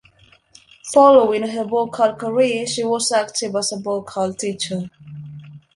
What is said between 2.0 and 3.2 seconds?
career, she was